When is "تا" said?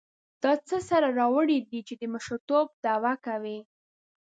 0.41-0.51